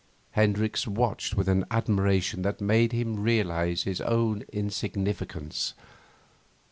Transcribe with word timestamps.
Hendricks 0.31 0.87
watched 0.87 1.35
with 1.35 1.47
an 1.47 1.63
admiration 1.69 2.41
that 2.41 2.59
made 2.59 2.91
him 2.91 3.19
realise 3.21 3.83
his 3.83 4.01
own 4.01 4.43
insignificance. 4.51 5.75